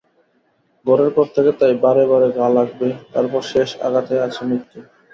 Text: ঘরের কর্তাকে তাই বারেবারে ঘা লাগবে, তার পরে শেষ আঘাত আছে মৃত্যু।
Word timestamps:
ঘরের 0.85 1.09
কর্তাকে 1.13 1.51
তাই 1.59 1.73
বারেবারে 1.83 2.27
ঘা 2.37 2.47
লাগবে, 2.57 2.87
তার 3.11 3.25
পরে 3.27 3.47
শেষ 3.51 3.69
আঘাত 3.87 4.07
আছে 4.27 4.41
মৃত্যু। 4.49 4.79